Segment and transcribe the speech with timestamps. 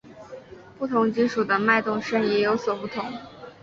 [0.79, 3.05] 不同金属的脉动声也有所不同。